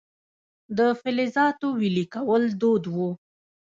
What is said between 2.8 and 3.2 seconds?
و